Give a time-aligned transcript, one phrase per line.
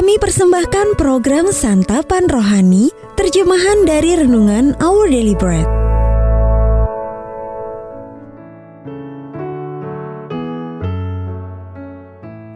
[0.00, 2.88] Kami persembahkan program Santapan Rohani,
[3.20, 5.68] terjemahan dari Renungan Our Daily Bread.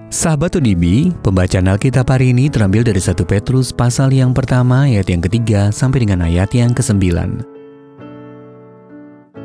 [0.08, 5.20] Sahabat ODB, pembacaan Alkitab hari ini terambil dari 1 Petrus pasal yang pertama ayat yang
[5.20, 7.44] ketiga sampai dengan ayat yang ke-9.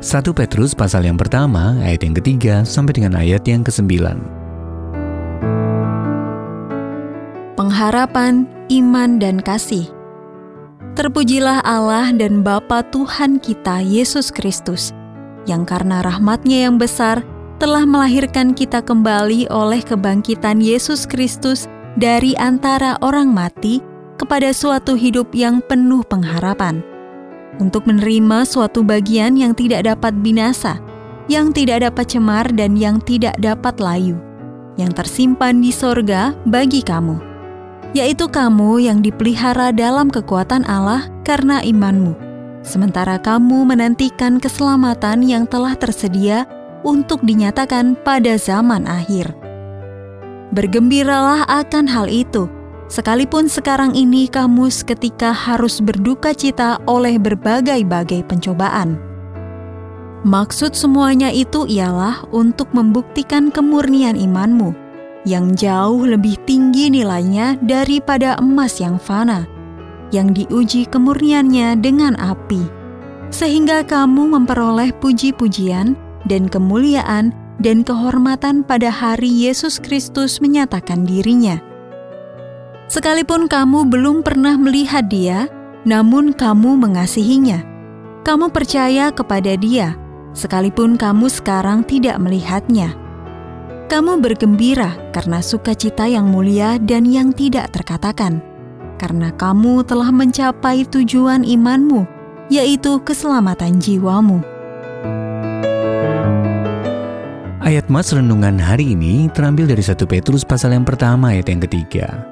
[0.32, 4.39] Petrus pasal yang pertama ayat yang ketiga sampai dengan ayat yang ke-9.
[7.70, 8.50] Pengharapan,
[8.82, 9.86] iman, dan kasih.
[10.98, 14.90] Terpujilah Allah dan Bapa Tuhan kita Yesus Kristus,
[15.46, 17.22] yang karena rahmatnya yang besar
[17.62, 23.78] telah melahirkan kita kembali oleh kebangkitan Yesus Kristus dari antara orang mati
[24.18, 26.82] kepada suatu hidup yang penuh pengharapan,
[27.62, 30.82] untuk menerima suatu bagian yang tidak dapat binasa,
[31.30, 34.18] yang tidak dapat cemar, dan yang tidak dapat layu,
[34.74, 37.29] yang tersimpan di sorga bagi kamu,
[37.92, 42.14] yaitu kamu yang dipelihara dalam kekuatan Allah karena imanmu,
[42.62, 46.46] sementara kamu menantikan keselamatan yang telah tersedia
[46.86, 49.34] untuk dinyatakan pada zaman akhir.
[50.50, 52.50] Bergembiralah akan hal itu,
[52.90, 58.98] sekalipun sekarang ini kamu seketika harus berduka cita oleh berbagai-bagai pencobaan.
[60.20, 64.76] Maksud semuanya itu ialah untuk membuktikan kemurnian imanmu,
[65.28, 69.44] yang jauh lebih tinggi nilainya daripada emas yang fana,
[70.14, 72.64] yang diuji kemurniannya dengan api,
[73.28, 75.94] sehingga kamu memperoleh puji-pujian,
[76.28, 81.60] dan kemuliaan dan kehormatan pada hari Yesus Kristus menyatakan dirinya.
[82.90, 85.46] Sekalipun kamu belum pernah melihat Dia,
[85.86, 87.62] namun kamu mengasihinya.
[88.20, 89.96] Kamu percaya kepada Dia,
[90.36, 92.99] sekalipun kamu sekarang tidak melihatnya.
[93.90, 98.38] Kamu bergembira karena sukacita yang mulia dan yang tidak terkatakan,
[99.02, 102.06] karena kamu telah mencapai tujuan imanmu,
[102.46, 104.46] yaitu keselamatan jiwamu.
[107.58, 112.30] Ayat mas renungan hari ini terambil dari 1 Petrus pasal yang pertama ayat yang ketiga.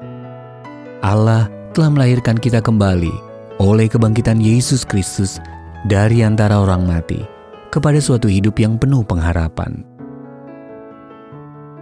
[1.03, 3.11] Allah telah melahirkan kita kembali
[3.59, 5.43] oleh kebangkitan Yesus Kristus
[5.83, 7.19] dari antara orang mati
[7.67, 9.98] kepada suatu hidup yang penuh pengharapan.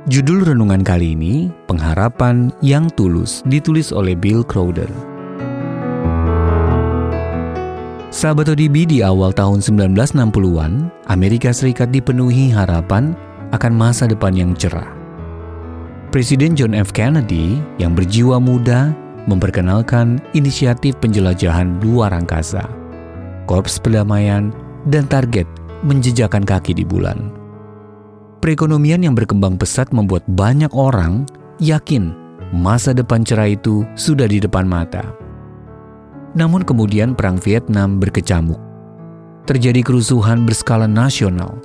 [0.08, 4.88] Judul renungan kali ini, Pengharapan yang Tulus, ditulis oleh Bill Crowder.
[8.08, 13.20] Sahabat ODB di awal tahun 1960-an, Amerika Serikat dipenuhi harapan
[13.52, 14.88] akan masa depan yang cerah.
[16.16, 16.96] Presiden John F.
[16.96, 18.96] Kennedy yang berjiwa muda
[19.28, 22.64] memperkenalkan inisiatif penjelajahan luar angkasa,
[23.44, 24.56] korps perdamaian,
[24.88, 25.52] dan target
[25.84, 27.37] menjejakan kaki di bulan.
[28.38, 31.26] Perekonomian yang berkembang pesat membuat banyak orang
[31.58, 32.14] yakin
[32.54, 35.04] masa depan cerah itu sudah di depan mata.
[36.38, 38.62] Namun kemudian perang Vietnam berkecamuk.
[39.50, 41.58] Terjadi kerusuhan berskala nasional.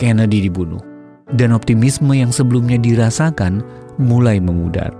[0.00, 0.80] Kennedy dibunuh
[1.34, 3.64] dan optimisme yang sebelumnya dirasakan
[3.98, 4.94] mulai memudar.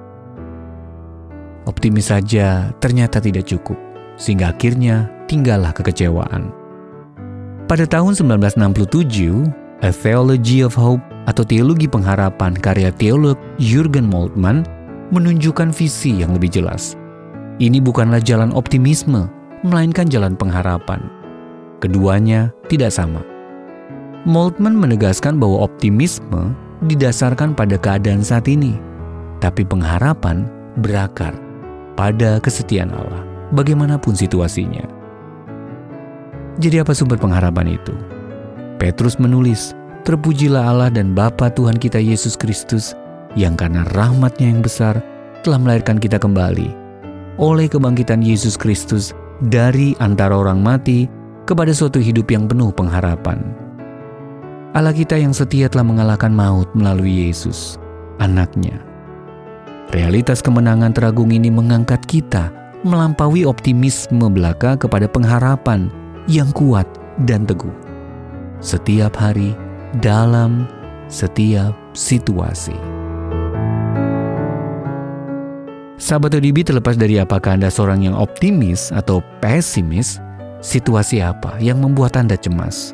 [1.66, 3.78] Optimis saja ternyata tidak cukup,
[4.18, 6.50] sehingga akhirnya tinggallah kekecewaan.
[7.66, 14.64] Pada tahun 1967, A Theology of Hope atau Teologi Pengharapan karya teolog Jurgen Moltmann
[15.12, 16.96] menunjukkan visi yang lebih jelas.
[17.60, 19.28] Ini bukanlah jalan optimisme,
[19.60, 21.04] melainkan jalan pengharapan.
[21.84, 23.20] Keduanya tidak sama.
[24.24, 26.56] Moltmann menegaskan bahwa optimisme
[26.88, 28.80] didasarkan pada keadaan saat ini,
[29.44, 30.48] tapi pengharapan
[30.80, 31.36] berakar
[32.00, 33.20] pada kesetiaan Allah,
[33.52, 34.88] bagaimanapun situasinya.
[36.56, 38.15] Jadi apa sumber pengharapan itu?
[38.76, 39.72] Petrus menulis,
[40.06, 42.94] Terpujilah Allah dan Bapa Tuhan kita Yesus Kristus,
[43.34, 45.02] yang karena rahmatnya yang besar
[45.42, 46.86] telah melahirkan kita kembali
[47.36, 49.12] oleh kebangkitan Yesus Kristus
[49.44, 51.04] dari antara orang mati
[51.44, 53.40] kepada suatu hidup yang penuh pengharapan.
[54.76, 57.80] Allah kita yang setia telah mengalahkan maut melalui Yesus,
[58.20, 58.76] anaknya.
[59.94, 62.50] Realitas kemenangan teragung ini mengangkat kita
[62.82, 65.88] melampaui optimisme belaka kepada pengharapan
[66.28, 66.84] yang kuat
[67.24, 67.85] dan teguh.
[68.66, 69.54] Setiap hari,
[70.02, 70.66] dalam
[71.06, 72.74] setiap situasi.
[76.02, 80.18] Sahabat ODB terlepas dari apakah Anda seorang yang optimis atau pesimis,
[80.66, 82.90] situasi apa yang membuat Anda cemas?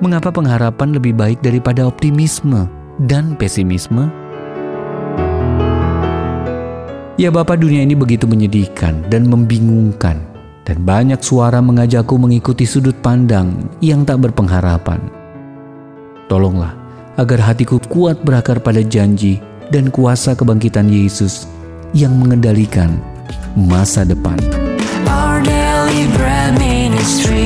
[0.00, 2.68] mengapa pengharapan lebih baik daripada optimisme
[3.08, 4.12] dan pesimisme?
[7.16, 10.35] Ya Bapak dunia ini begitu menyedihkan dan membingungkan
[10.66, 14.98] dan banyak suara mengajakku mengikuti sudut pandang yang tak berpengharapan.
[16.26, 16.74] Tolonglah
[17.14, 19.38] agar hatiku kuat berakar pada janji
[19.70, 21.46] dan kuasa kebangkitan Yesus
[21.94, 22.98] yang mengendalikan
[23.54, 24.36] masa depan.
[25.06, 27.45] Our daily bread ministries